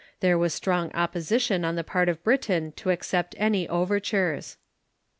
There 0.19 0.35
was 0.35 0.51
strong 0.51 0.91
opposition 0.93 1.63
on 1.63 1.75
the 1.75 1.83
part 1.83 2.09
of 2.09 2.23
Britain 2.23 2.71
to 2.77 2.89
accept 2.89 3.35
an}^ 3.37 3.67
overtures. 3.69 4.57